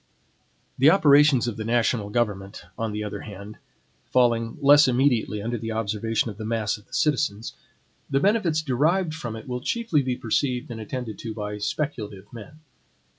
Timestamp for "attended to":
10.81-11.35